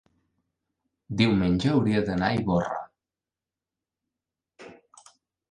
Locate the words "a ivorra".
2.31-2.81